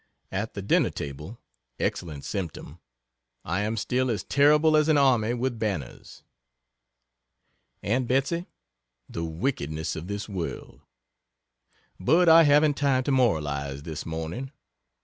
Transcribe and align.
At 0.31 0.55
the 0.55 0.63
dinner 0.63 0.89
table 0.89 1.37
excellent 1.79 2.23
symptom 2.25 2.79
I 3.45 3.61
am 3.61 3.77
still 3.77 4.09
as 4.09 4.23
"terrible 4.23 4.75
as 4.75 4.89
an 4.89 4.97
army 4.97 5.35
with 5.35 5.59
banners." 5.59 6.23
Aunt 7.83 8.07
Betsey 8.07 8.47
the 9.07 9.23
wickedness 9.23 9.95
of 9.95 10.07
this 10.07 10.27
world 10.27 10.81
but 11.99 12.27
I 12.27 12.45
haven't 12.45 12.77
time 12.77 13.03
to 13.03 13.11
moralize 13.11 13.83
this 13.83 14.03
morning. 14.03 14.49